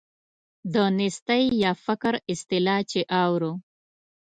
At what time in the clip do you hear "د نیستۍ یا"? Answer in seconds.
0.73-1.71